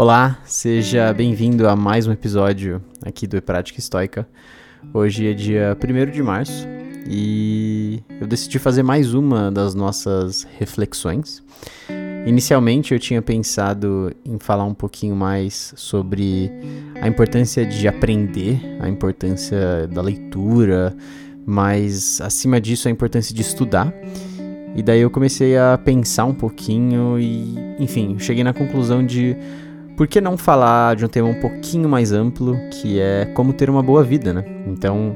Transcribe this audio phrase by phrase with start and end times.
[0.00, 4.26] Olá, seja bem-vindo a mais um episódio aqui do Prática Estoica.
[4.94, 6.66] Hoje é dia 1 de março
[7.06, 11.42] e eu decidi fazer mais uma das nossas reflexões.
[12.24, 16.50] Inicialmente eu tinha pensado em falar um pouquinho mais sobre
[16.98, 20.96] a importância de aprender, a importância da leitura,
[21.44, 23.92] mas acima disso a importância de estudar.
[24.74, 29.36] E daí eu comecei a pensar um pouquinho e, enfim, cheguei na conclusão de
[30.00, 33.68] por que não falar de um tema um pouquinho mais amplo, que é como ter
[33.68, 34.42] uma boa vida, né?
[34.66, 35.14] Então,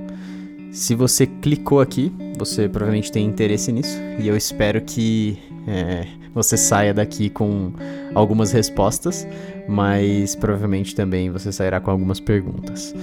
[0.71, 6.59] se você clicou aqui, você provavelmente tem interesse nisso e eu espero que é, você
[6.59, 7.73] saia daqui com
[8.15, 9.27] algumas respostas,
[9.67, 12.95] mas provavelmente também você sairá com algumas perguntas.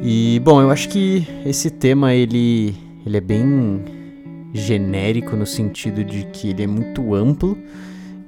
[0.00, 3.82] E bom, eu acho que esse tema ele, ele é bem
[4.54, 7.58] genérico no sentido de que ele é muito amplo.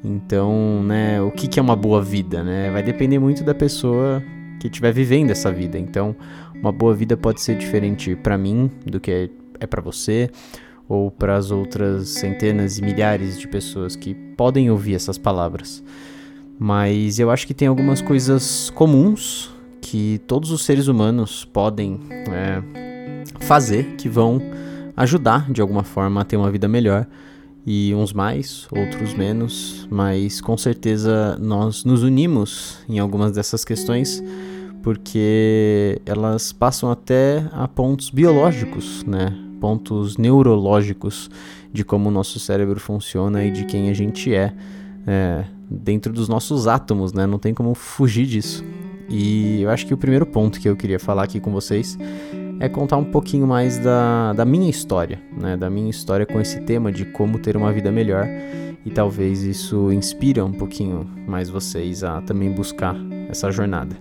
[0.03, 2.71] Então, né, o que, que é uma boa vida, né?
[2.71, 4.23] Vai depender muito da pessoa
[4.59, 5.79] que estiver vivendo essa vida.
[5.79, 6.17] Então,
[6.55, 10.31] uma boa vida pode ser diferente para mim do que é, para você
[10.89, 15.83] ou para as outras centenas e milhares de pessoas que podem ouvir essas palavras.
[16.59, 22.63] Mas eu acho que tem algumas coisas comuns que todos os seres humanos podem é,
[23.41, 24.43] fazer que vão
[24.97, 27.07] ajudar de alguma forma a ter uma vida melhor.
[27.73, 34.21] E uns mais, outros menos, mas com certeza nós nos unimos em algumas dessas questões
[34.83, 39.33] porque elas passam até a pontos biológicos, né?
[39.61, 41.31] pontos neurológicos
[41.73, 44.53] de como o nosso cérebro funciona e de quem a gente é,
[45.07, 47.25] é dentro dos nossos átomos, né?
[47.25, 48.65] Não tem como fugir disso.
[49.09, 51.97] E eu acho que o primeiro ponto que eu queria falar aqui com vocês
[52.61, 55.57] é contar um pouquinho mais da, da minha história, né?
[55.57, 58.29] Da minha história com esse tema de como ter uma vida melhor.
[58.85, 62.95] E talvez isso inspire um pouquinho mais vocês a também buscar
[63.31, 63.97] essa jornada.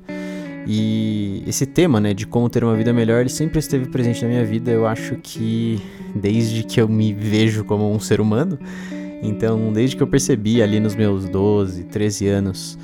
[0.67, 4.27] E esse tema, né, de como ter uma vida melhor, ele sempre esteve presente na
[4.27, 4.69] minha vida.
[4.69, 5.81] Eu acho que
[6.13, 8.59] desde que eu me vejo como um ser humano.
[9.21, 12.77] Então, desde que eu percebi ali nos meus 12, 13 anos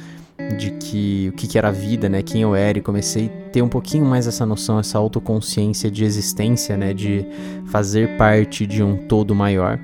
[0.57, 3.61] de que o que, era a vida, né, quem eu era, e comecei a ter
[3.61, 7.25] um pouquinho mais essa noção, essa autoconsciência de existência, né, de
[7.67, 9.79] fazer parte de um todo maior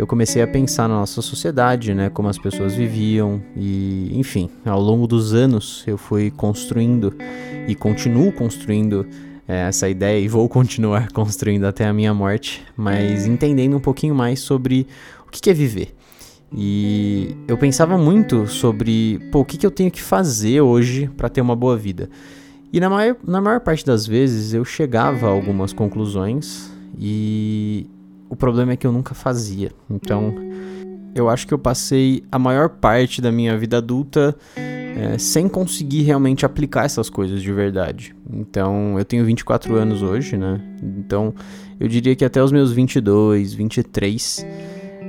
[0.00, 4.80] eu comecei a pensar na nossa sociedade, né, como as pessoas viviam e, enfim, ao
[4.80, 7.14] longo dos anos eu fui construindo
[7.68, 9.06] e continuo construindo
[9.46, 14.14] é, essa ideia e vou continuar construindo até a minha morte, mas entendendo um pouquinho
[14.14, 14.86] mais sobre
[15.28, 15.94] o que é viver.
[16.56, 21.28] E eu pensava muito sobre, pô, o que, que eu tenho que fazer hoje para
[21.28, 22.10] ter uma boa vida.
[22.72, 27.88] E na maior, na maior parte das vezes eu chegava a algumas conclusões e
[28.28, 29.72] o problema é que eu nunca fazia.
[29.88, 30.34] Então,
[31.14, 36.02] eu acho que eu passei a maior parte da minha vida adulta é, sem conseguir
[36.02, 38.14] realmente aplicar essas coisas de verdade.
[38.32, 40.60] Então, eu tenho 24 anos hoje, né?
[40.82, 41.34] Então,
[41.78, 44.46] eu diria que até os meus 22, 23,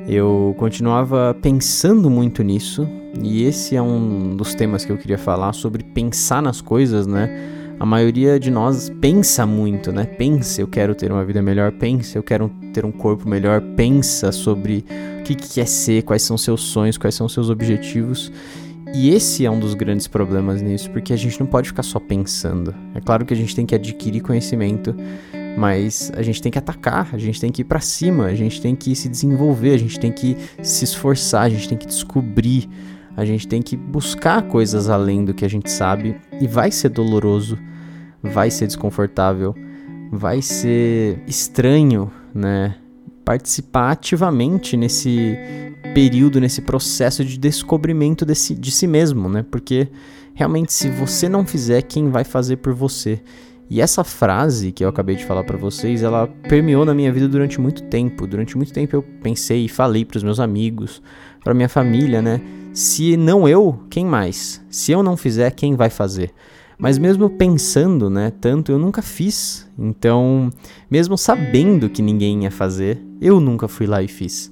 [0.08, 2.88] eu continuava pensando muito nisso.
[3.22, 7.60] E esse é um dos temas que eu queria falar sobre pensar nas coisas, né?
[7.82, 10.06] a maioria de nós pensa muito, né?
[10.06, 14.32] Pensa, eu quero ter uma vida melhor, pensa, eu quero ter um corpo melhor, pensa
[14.32, 14.86] sobre
[15.20, 18.32] o que, que quer ser, quais são seus sonhos, quais são seus objetivos.
[18.94, 22.00] E esse é um dos grandes problemas nisso, porque a gente não pode ficar só
[22.00, 22.72] pensando.
[22.94, 24.96] É claro que a gente tem que adquirir conhecimento,
[25.58, 28.62] mas a gente tem que atacar, a gente tem que ir para cima, a gente
[28.62, 32.70] tem que se desenvolver, a gente tem que se esforçar, a gente tem que descobrir,
[33.16, 36.90] a gente tem que buscar coisas além do que a gente sabe e vai ser
[36.90, 37.58] doloroso
[38.22, 39.56] vai ser desconfortável,
[40.12, 42.76] vai ser estranho, né?
[43.26, 45.38] Participar ativamente nesse
[45.94, 49.44] período, nesse processo de descobrimento desse, de si mesmo, né?
[49.50, 49.88] Porque
[50.34, 53.22] realmente, se você não fizer, quem vai fazer por você?
[53.72, 57.26] E essa frase que eu acabei de falar para vocês, ela permeou na minha vida
[57.26, 58.28] durante muito tempo.
[58.28, 61.02] Durante muito tempo eu pensei e falei para os meus amigos,
[61.42, 62.42] para minha família, né?
[62.74, 64.62] Se não eu, quem mais?
[64.70, 66.32] Se eu não fizer, quem vai fazer?
[66.78, 69.70] Mas mesmo pensando, né, tanto eu nunca fiz.
[69.80, 70.50] Então,
[70.90, 74.52] mesmo sabendo que ninguém ia fazer, eu nunca fui lá e fiz.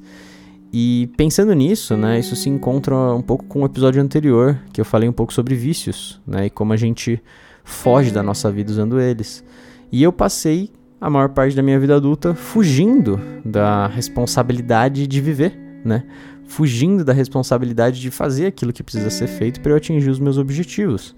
[0.72, 4.86] E pensando nisso, né, isso se encontra um pouco com o episódio anterior, que eu
[4.86, 7.22] falei um pouco sobre vícios, né, e como a gente
[7.70, 9.44] foge da nossa vida usando eles.
[9.92, 10.70] E eu passei
[11.00, 16.04] a maior parte da minha vida adulta fugindo da responsabilidade de viver, né?
[16.46, 20.38] Fugindo da responsabilidade de fazer aquilo que precisa ser feito para eu atingir os meus
[20.38, 21.16] objetivos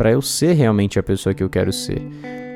[0.00, 2.00] para eu ser realmente a pessoa que eu quero ser.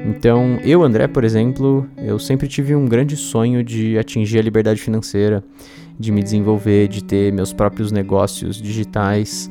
[0.07, 4.81] Então, eu, André, por exemplo, eu sempre tive um grande sonho de atingir a liberdade
[4.81, 5.45] financeira,
[6.01, 9.51] de me desenvolver, de ter meus próprios negócios digitais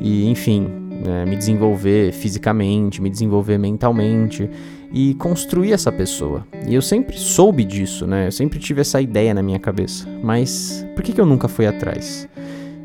[0.00, 0.68] e, enfim,
[1.04, 4.48] né, me desenvolver fisicamente, me desenvolver mentalmente
[4.92, 6.46] e construir essa pessoa.
[6.68, 8.26] E eu sempre soube disso, né?
[8.26, 10.06] Eu sempre tive essa ideia na minha cabeça.
[10.22, 12.28] Mas por que, que eu nunca fui atrás?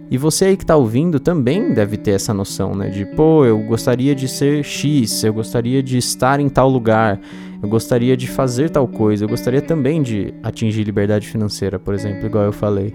[0.09, 2.87] E você aí que tá ouvindo também deve ter essa noção, né?
[2.87, 7.19] De, pô, eu gostaria de ser X, eu gostaria de estar em tal lugar,
[7.61, 12.25] eu gostaria de fazer tal coisa, eu gostaria também de atingir liberdade financeira, por exemplo,
[12.25, 12.93] igual eu falei.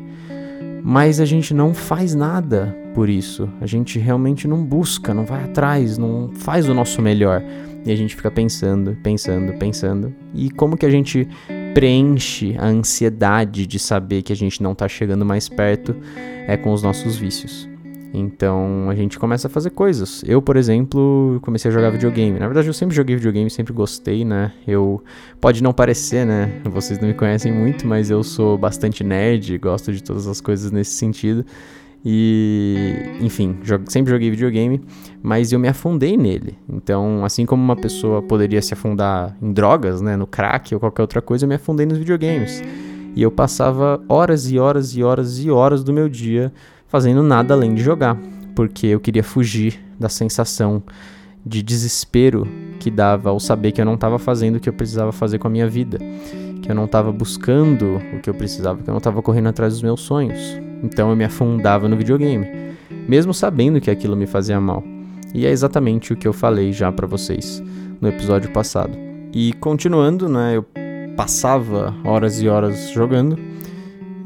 [0.85, 3.49] Mas a gente não faz nada por isso.
[3.61, 7.43] A gente realmente não busca, não vai atrás, não faz o nosso melhor.
[7.85, 10.15] E a gente fica pensando, pensando, pensando.
[10.35, 11.29] E como que a gente
[11.75, 15.97] preenche a ansiedade de saber que a gente não tá chegando mais perto
[16.47, 17.72] é com os nossos vícios.
[18.13, 20.23] Então a gente começa a fazer coisas.
[20.27, 22.39] Eu, por exemplo, comecei a jogar videogame.
[22.39, 24.53] Na verdade, eu sempre joguei videogame, sempre gostei, né?
[24.67, 25.03] Eu
[25.41, 26.61] pode não parecer, né?
[26.65, 30.71] Vocês não me conhecem muito, mas eu sou bastante nerd, gosto de todas as coisas
[30.71, 31.45] nesse sentido.
[32.05, 34.81] E, enfim, jogo, sempre joguei videogame,
[35.23, 36.59] mas eu me afundei nele.
[36.69, 41.03] Então, assim como uma pessoa poderia se afundar em drogas, né, no crack ou qualquer
[41.03, 42.61] outra coisa, eu me afundei nos videogames.
[43.15, 46.53] E eu passava horas e horas e horas e horas do meu dia
[46.93, 48.19] fazendo nada além de jogar,
[48.55, 50.83] porque eu queria fugir da sensação
[51.45, 52.47] de desespero
[52.79, 55.49] que dava ao saber que eu não estava fazendo o que eu precisava fazer com
[55.49, 55.99] a minha vida,
[56.61, 59.73] que eu não estava buscando o que eu precisava, que eu não estava correndo atrás
[59.73, 60.39] dos meus sonhos.
[60.83, 62.47] Então eu me afundava no videogame,
[63.09, 64.85] mesmo sabendo que aquilo me fazia mal.
[65.33, 67.63] E é exatamente o que eu falei já para vocês
[68.03, 68.93] no episódio passado.
[69.33, 70.67] E continuando, né, eu
[71.17, 73.39] passava horas e horas jogando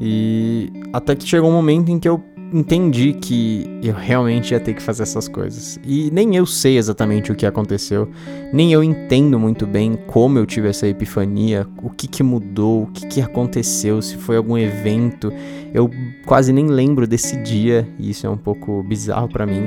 [0.01, 2.21] e até que chegou um momento em que eu
[2.53, 5.79] entendi que eu realmente ia ter que fazer essas coisas.
[5.83, 8.09] E nem eu sei exatamente o que aconteceu,
[8.53, 12.87] nem eu entendo muito bem como eu tive essa epifania, o que, que mudou, o
[12.87, 15.31] que, que aconteceu, se foi algum evento.
[15.73, 15.89] Eu
[16.25, 19.63] quase nem lembro desse dia, e isso é um pouco bizarro para mim.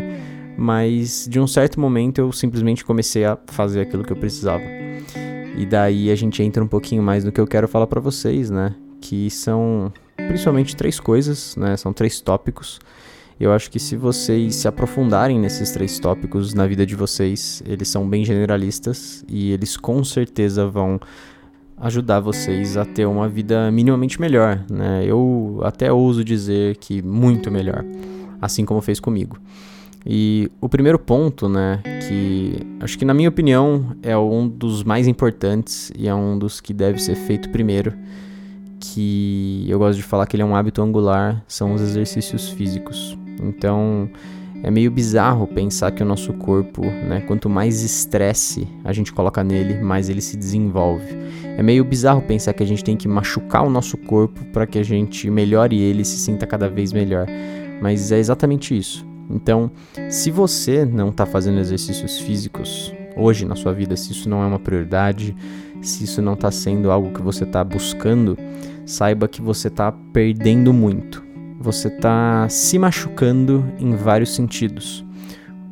[0.56, 4.64] Mas de um certo momento eu simplesmente comecei a fazer aquilo que eu precisava.
[5.56, 8.50] E daí a gente entra um pouquinho mais no que eu quero falar para vocês,
[8.50, 8.74] né?
[9.00, 9.92] Que são
[10.30, 11.76] principalmente três coisas, né?
[11.76, 12.78] São três tópicos.
[13.38, 17.88] Eu acho que se vocês se aprofundarem nesses três tópicos na vida de vocês, eles
[17.88, 21.00] são bem generalistas e eles com certeza vão
[21.78, 25.02] ajudar vocês a ter uma vida minimamente melhor, né?
[25.04, 27.84] Eu até ouso dizer que muito melhor,
[28.40, 29.36] assim como fez comigo.
[30.06, 35.08] E o primeiro ponto, né, que acho que na minha opinião é um dos mais
[35.08, 37.92] importantes e é um dos que deve ser feito primeiro,
[38.80, 43.16] que eu gosto de falar que ele é um hábito angular, são os exercícios físicos.
[43.42, 44.10] Então,
[44.62, 49.44] é meio bizarro pensar que o nosso corpo, né, quanto mais estresse a gente coloca
[49.44, 51.16] nele, mais ele se desenvolve.
[51.56, 54.78] É meio bizarro pensar que a gente tem que machucar o nosso corpo para que
[54.78, 57.26] a gente melhore ele e se sinta cada vez melhor.
[57.80, 59.06] Mas é exatamente isso.
[59.30, 59.70] Então,
[60.10, 64.46] se você não está fazendo exercícios físicos hoje na sua vida, se isso não é
[64.46, 65.34] uma prioridade,
[65.82, 68.36] se isso não está sendo algo que você está buscando,
[68.84, 71.22] saiba que você está perdendo muito.
[71.60, 75.04] Você está se machucando em vários sentidos.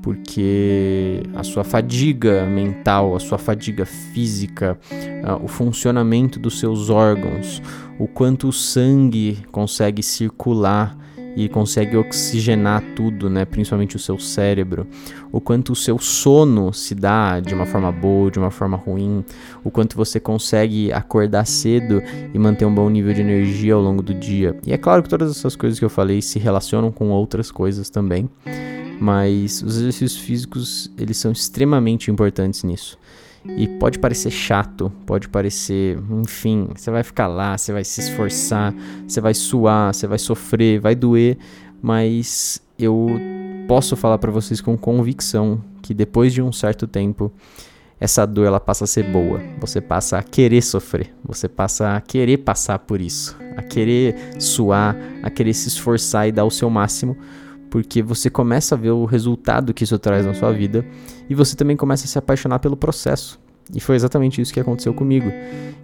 [0.03, 7.61] Porque a sua fadiga mental, a sua fadiga física, uh, o funcionamento dos seus órgãos,
[7.99, 10.97] o quanto o sangue consegue circular
[11.37, 14.87] e consegue oxigenar tudo, né, principalmente o seu cérebro,
[15.31, 19.25] o quanto o seu sono se dá de uma forma boa, de uma forma ruim,
[19.63, 24.03] o quanto você consegue acordar cedo e manter um bom nível de energia ao longo
[24.03, 24.57] do dia.
[24.67, 27.89] E é claro que todas essas coisas que eu falei se relacionam com outras coisas
[27.89, 28.29] também,
[29.01, 32.99] mas os exercícios físicos, eles são extremamente importantes nisso.
[33.57, 38.75] E pode parecer chato, pode parecer, enfim, você vai ficar lá, você vai se esforçar,
[39.07, 41.37] você vai suar, você vai sofrer, vai doer,
[41.83, 43.09] mas eu
[43.67, 47.33] posso falar para vocês com convicção que depois de um certo tempo
[48.01, 49.41] essa dor ela passa a ser boa.
[49.61, 54.97] Você passa a querer sofrer, você passa a querer passar por isso, a querer suar,
[55.23, 57.17] a querer se esforçar e dar o seu máximo,
[57.71, 60.85] porque você começa a ver o resultado que isso traz na sua vida
[61.29, 63.39] e você também começa a se apaixonar pelo processo.
[63.75, 65.31] E foi exatamente isso que aconteceu comigo.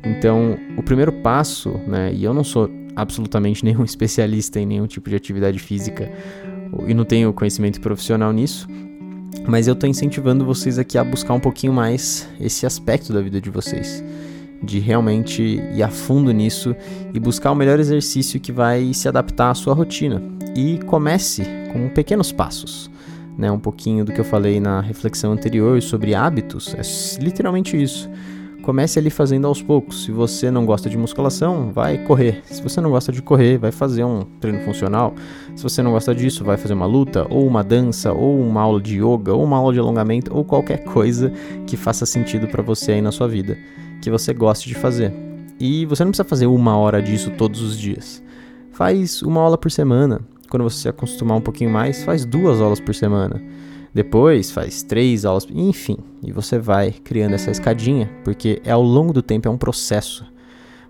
[0.02, 5.10] Então, o primeiro passo, né, e eu não sou absolutamente nenhum especialista em nenhum tipo
[5.10, 6.10] de atividade física
[6.86, 8.66] e não tenho conhecimento profissional nisso,
[9.46, 13.40] mas eu estou incentivando vocês aqui a buscar um pouquinho mais esse aspecto da vida
[13.40, 14.02] de vocês,
[14.62, 16.74] de realmente ir a fundo nisso
[17.12, 20.22] e buscar o melhor exercício que vai se adaptar à sua rotina.
[20.56, 21.42] E comece
[21.74, 22.90] com pequenos passos.
[23.36, 28.08] Né, um pouquinho do que eu falei na reflexão anterior sobre hábitos, é literalmente isso.
[28.64, 30.04] comece ali fazendo aos poucos.
[30.04, 32.42] Se você não gosta de musculação, vai correr.
[32.46, 35.14] Se você não gosta de correr, vai fazer um treino funcional.
[35.54, 38.80] Se você não gosta disso, vai fazer uma luta, ou uma dança, ou uma aula
[38.80, 41.30] de yoga, ou uma aula de alongamento, ou qualquer coisa
[41.66, 43.58] que faça sentido para você aí na sua vida,
[44.00, 45.12] que você goste de fazer.
[45.60, 48.22] E você não precisa fazer uma hora disso todos os dias.
[48.72, 50.20] Faz uma aula por semana.
[50.54, 53.42] Quando você se acostumar um pouquinho mais, faz duas aulas por semana.
[53.92, 59.12] Depois faz três aulas, enfim, e você vai criando essa escadinha, porque é ao longo
[59.12, 60.24] do tempo, é um processo.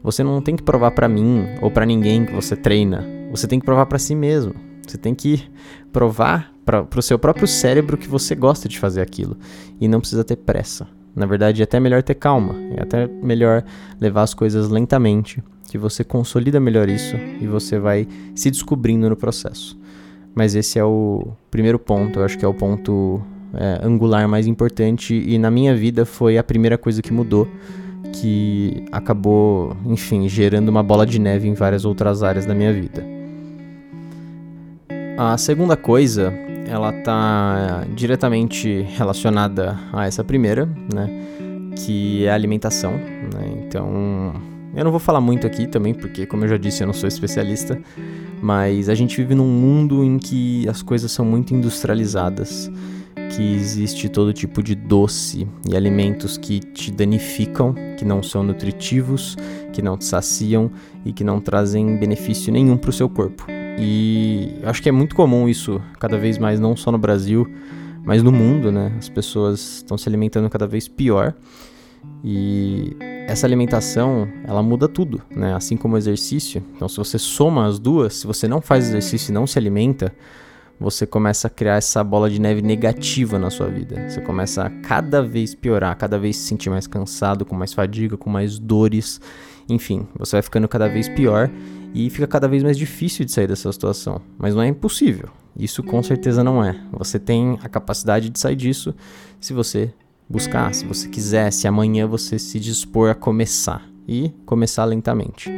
[0.03, 3.09] Você não tem que provar para mim ou para ninguém que você treina.
[3.31, 4.55] Você tem que provar para si mesmo.
[4.87, 5.43] Você tem que
[5.91, 9.35] provar para o seu próprio cérebro que você gosta de fazer aquilo
[9.81, 10.87] e não precisa ter pressa.
[11.15, 13.65] Na verdade, é até melhor ter calma, é até melhor
[14.01, 19.17] levar as coisas lentamente, que você consolida melhor isso e você vai se descobrindo no
[19.17, 19.79] processo.
[20.35, 23.23] Mas esse é o primeiro ponto, eu acho que é o ponto
[23.55, 27.49] é, angular mais importante e na minha vida foi a primeira coisa que mudou,
[28.13, 33.05] que acabou, enfim, gerando uma bola de neve em várias outras áreas da minha vida.
[35.17, 36.33] A segunda coisa,
[36.67, 41.09] ela está diretamente relacionada a essa primeira, né,
[41.77, 43.65] que é a alimentação, né?
[43.67, 44.33] Então,
[44.75, 47.09] eu não vou falar muito aqui também, porque como eu já disse, eu não sou
[47.09, 47.81] especialista,
[48.43, 52.71] mas a gente vive num mundo em que as coisas são muito industrializadas,
[53.35, 59.37] que existe todo tipo de doce e alimentos que te danificam, que não são nutritivos,
[59.73, 60.71] que não te saciam
[61.05, 63.54] e que não trazem benefício nenhum para o seu corpo.
[63.79, 67.51] E acho que é muito comum isso cada vez mais, não só no Brasil,
[68.05, 68.93] mas no mundo, né?
[68.99, 71.35] As pessoas estão se alimentando cada vez pior.
[72.23, 75.55] E essa alimentação, ela muda tudo, né?
[75.55, 76.63] Assim como o exercício.
[76.77, 80.13] Então, se você soma as duas, se você não faz exercício e não se alimenta,
[80.79, 84.09] você começa a criar essa bola de neve negativa na sua vida.
[84.09, 88.17] Você começa a cada vez piorar, cada vez se sentir mais cansado, com mais fadiga,
[88.17, 89.21] com mais dores.
[89.69, 91.51] Enfim, você vai ficando cada vez pior
[91.95, 94.21] e fica cada vez mais difícil de sair dessa situação.
[94.37, 95.29] Mas não é impossível.
[95.57, 96.77] Isso com certeza não é.
[96.93, 98.93] Você tem a capacidade de sair disso
[99.41, 99.95] se você
[100.29, 105.51] buscar, se você quiser, se amanhã você se dispor a começar e começar lentamente.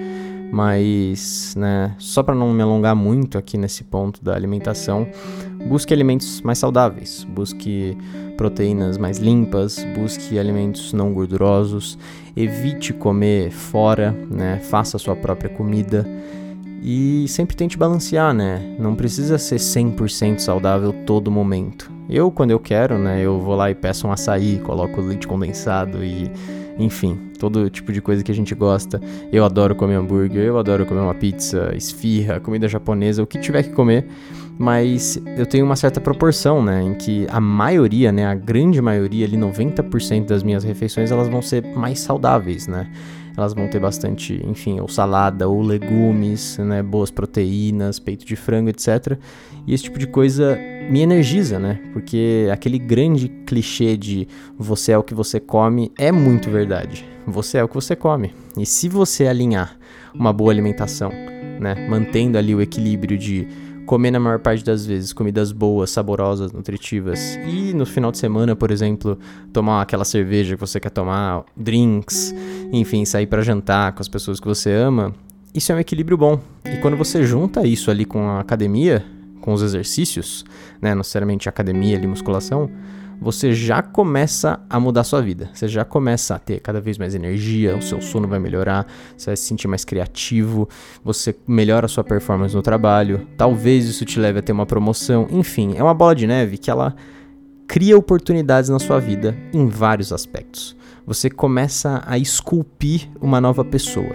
[0.53, 5.09] Mas, né, só para não me alongar muito aqui nesse ponto da alimentação,
[5.69, 7.97] busque alimentos mais saudáveis, busque
[8.37, 11.99] proteínas mais limpas, busque alimentos não gordurosos,
[12.37, 16.07] evite comer fora, né, faça a sua própria comida
[16.83, 18.77] e sempre tente balancear, né?
[18.79, 21.91] Não precisa ser 100% saudável todo momento.
[22.09, 26.05] Eu, quando eu quero, né, eu vou lá e peço um açaí, coloco leite condensado
[26.05, 26.31] e,
[26.79, 29.01] enfim, todo tipo de coisa que a gente gosta.
[29.33, 33.65] Eu adoro comer hambúrguer, eu adoro comer uma pizza, esfirra, comida japonesa, o que tiver
[33.65, 34.07] que comer.
[34.59, 39.27] Mas eu tenho uma certa proporção, né, em que a maioria, né, a grande maioria,
[39.27, 42.91] ali 90% das minhas refeições, elas vão ser mais saudáveis, né?
[43.37, 48.71] elas vão ter bastante, enfim, ou salada, ou legumes, né, boas proteínas, peito de frango,
[48.71, 49.19] etc.
[49.67, 50.59] E esse tipo de coisa
[50.89, 51.79] me energiza, né?
[51.93, 57.07] Porque aquele grande clichê de você é o que você come é muito verdade.
[57.27, 58.33] Você é o que você come.
[58.57, 59.77] E se você alinhar
[60.15, 61.11] uma boa alimentação,
[61.61, 63.47] né, mantendo ali o equilíbrio de
[63.87, 68.57] comer na maior parte das vezes comidas boas, saborosas, nutritivas e no final de semana,
[68.57, 69.19] por exemplo,
[69.53, 72.35] tomar aquela cerveja que você quer tomar, drinks,
[72.73, 75.15] enfim, sair para jantar com as pessoas que você ama,
[75.55, 76.39] isso é um equilíbrio bom.
[76.65, 79.05] E quando você junta isso ali com a academia,
[79.41, 80.45] com os exercícios,
[80.83, 82.69] né, não necessariamente academia ali, musculação,
[83.21, 85.51] você já começa a mudar sua vida.
[85.53, 89.27] Você já começa a ter cada vez mais energia, o seu sono vai melhorar, você
[89.27, 90.69] vai se sentir mais criativo,
[91.03, 95.27] você melhora a sua performance no trabalho, talvez isso te leve a ter uma promoção,
[95.31, 96.95] enfim, é uma bola de neve que ela
[97.67, 100.77] cria oportunidades na sua vida em vários aspectos.
[101.07, 104.15] Você começa a esculpir uma nova pessoa.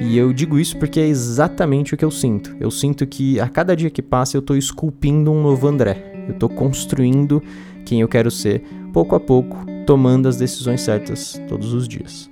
[0.00, 2.54] E eu digo isso porque é exatamente o que eu sinto.
[2.60, 6.24] Eu sinto que a cada dia que passa eu estou esculpindo um novo André.
[6.28, 7.42] Eu estou construindo
[7.86, 8.62] quem eu quero ser,
[8.92, 12.28] pouco a pouco, tomando as decisões certas todos os dias.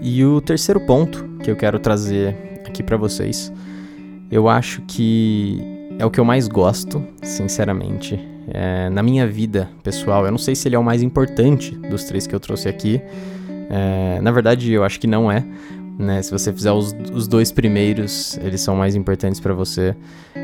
[0.00, 3.52] E o terceiro ponto que eu quero trazer aqui para vocês,
[4.30, 5.60] eu acho que
[5.98, 10.24] é o que eu mais gosto, sinceramente, é, na minha vida pessoal.
[10.24, 13.02] Eu não sei se ele é o mais importante dos três que eu trouxe aqui.
[13.68, 15.44] É, na verdade, eu acho que não é,
[15.98, 16.22] né?
[16.22, 19.96] Se você fizer os, os dois primeiros, eles são mais importantes para você.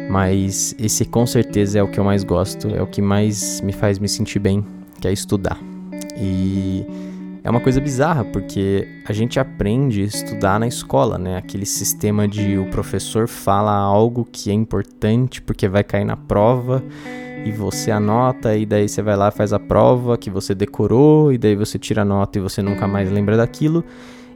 [0.08, 3.72] Mas esse com certeza é o que eu mais gosto, é o que mais me
[3.72, 4.64] faz me sentir bem,
[5.00, 5.58] que é estudar.
[6.16, 6.86] E
[7.42, 11.36] é uma coisa bizarra, porque a gente aprende a estudar na escola, né?
[11.36, 16.82] Aquele sistema de o professor fala algo que é importante porque vai cair na prova
[17.44, 21.36] e você anota e daí você vai lá faz a prova que você decorou e
[21.36, 23.84] daí você tira a nota e você nunca mais lembra daquilo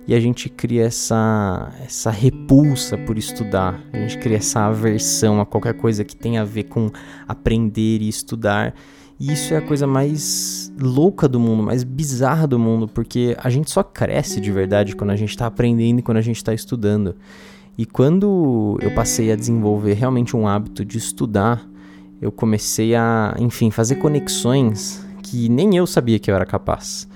[0.08, 5.44] e a gente cria essa essa repulsa por estudar, a gente cria essa aversão a
[5.44, 6.90] qualquer coisa que tenha a ver com
[7.28, 8.74] aprender e estudar.
[9.20, 13.50] E isso é a coisa mais louca do mundo, mais bizarra do mundo, porque a
[13.50, 16.54] gente só cresce de verdade quando a gente está aprendendo e quando a gente está
[16.54, 17.16] estudando.
[17.76, 21.68] E quando eu passei a desenvolver realmente um hábito de estudar,
[22.22, 27.08] eu comecei a, enfim, fazer conexões que nem eu sabia que eu era capaz.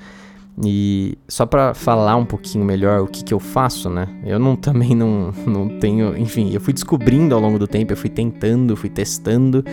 [0.63, 4.07] E só para falar um pouquinho melhor o que, que eu faço, né?
[4.25, 7.97] Eu não também não, não tenho, enfim, eu fui descobrindo ao longo do tempo, eu
[7.97, 9.65] fui tentando, fui testando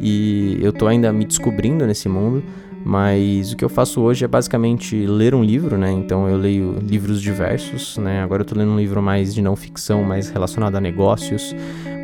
[0.00, 2.42] e eu tô ainda me descobrindo nesse mundo.
[2.84, 5.92] Mas o que eu faço hoje é basicamente ler um livro, né?
[5.92, 8.22] Então eu leio livros diversos, né?
[8.22, 11.54] Agora eu tô lendo um livro mais de não ficção, mais relacionado a negócios,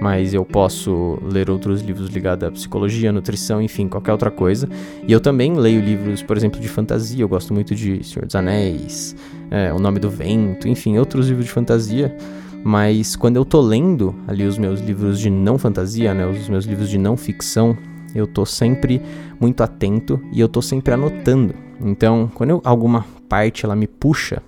[0.01, 4.69] mas eu posso ler outros livros ligados à psicologia, nutrição, enfim, qualquer outra coisa.
[5.07, 7.23] E eu também leio livros, por exemplo, de fantasia.
[7.23, 9.17] Eu gosto muito de Senhor dos Anéis,
[9.51, 12.17] é, O Nome do Vento, enfim, outros livros de fantasia.
[12.63, 16.27] Mas quando eu tô lendo ali os meus livros de não fantasia, né?
[16.27, 17.77] Os meus livros de não ficção,
[18.15, 19.01] eu tô sempre
[19.41, 21.55] muito atento e eu tô sempre anotando.
[21.81, 24.43] Então, quando eu, alguma parte ela me puxa,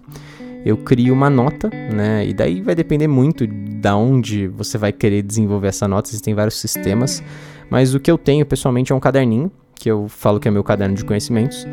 [0.64, 2.26] eu crio uma nota, né?
[2.26, 6.11] E daí vai depender muito da onde você vai querer desenvolver essa nota.
[6.11, 7.23] Existem vários sistemas,
[7.71, 10.64] mas o que eu tenho pessoalmente é um caderninho, que eu falo que é meu
[10.64, 11.67] caderno de conhecimentos.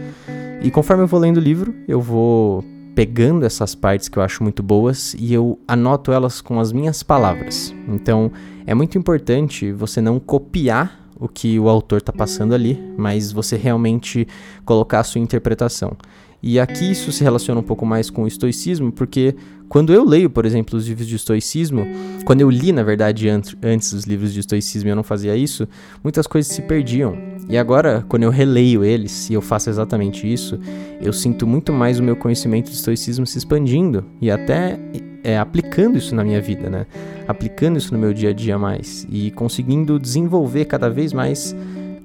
[0.62, 2.64] E conforme eu vou lendo o livro, eu vou
[2.96, 7.04] pegando essas partes que eu acho muito boas e eu anoto elas com as minhas
[7.04, 7.76] palavras.
[7.88, 8.32] Então,
[8.66, 13.56] é muito importante você não copiar o que o autor está passando ali, mas você
[13.56, 14.28] realmente
[14.66, 15.96] colocar a sua interpretação.
[16.42, 19.36] E aqui isso se relaciona um pouco mais com o estoicismo, porque
[19.68, 21.86] quando eu leio, por exemplo, os livros de estoicismo,
[22.26, 25.68] quando eu li, na verdade, antes os livros de estoicismo e eu não fazia isso,
[26.04, 27.18] muitas coisas se perdiam.
[27.50, 30.60] E agora, quando eu releio eles e eu faço exatamente isso,
[31.02, 34.80] eu sinto muito mais o meu conhecimento de estoicismo se expandindo e até
[35.28, 36.86] é, aplicando isso na minha vida, né?
[37.28, 41.54] Aplicando isso no meu dia a dia mais e conseguindo desenvolver cada vez mais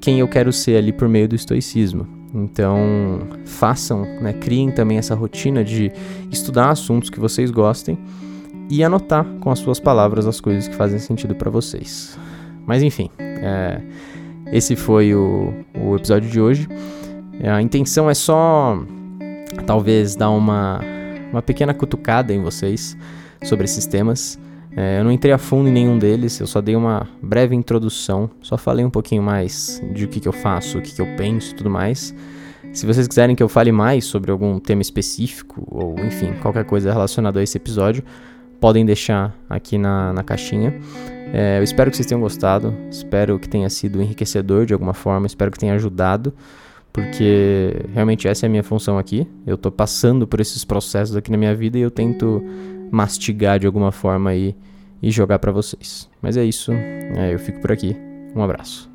[0.00, 2.04] quem eu quero ser ali por meio do estoicismo.
[2.34, 4.32] Então, façam, né?
[4.32, 5.92] Criem também essa rotina de
[6.32, 7.96] estudar assuntos que vocês gostem
[8.68, 12.18] e anotar com as suas palavras as coisas que fazem sentido para vocês.
[12.66, 13.80] Mas enfim, é,
[14.52, 16.68] esse foi o, o episódio de hoje.
[17.44, 18.82] A intenção é só
[19.64, 20.80] talvez dar uma
[21.32, 22.96] uma pequena cutucada em vocês
[23.42, 24.38] sobre esses temas.
[24.76, 28.30] É, eu não entrei a fundo em nenhum deles, eu só dei uma breve introdução,
[28.40, 31.06] só falei um pouquinho mais de o que, que eu faço, o que, que eu
[31.16, 32.14] penso e tudo mais.
[32.72, 36.90] Se vocês quiserem que eu fale mais sobre algum tema específico, ou enfim, qualquer coisa
[36.90, 38.02] relacionada a esse episódio,
[38.58, 40.80] podem deixar aqui na, na caixinha.
[41.34, 45.26] É, eu espero que vocês tenham gostado, espero que tenha sido enriquecedor de alguma forma,
[45.26, 46.32] espero que tenha ajudado
[46.92, 49.26] porque realmente essa é a minha função aqui.
[49.46, 52.42] Eu tô passando por esses processos aqui na minha vida e eu tento
[52.90, 54.54] mastigar de alguma forma aí
[55.02, 56.08] e jogar para vocês.
[56.20, 57.96] Mas é isso, é, eu fico por aqui.
[58.36, 58.91] Um abraço.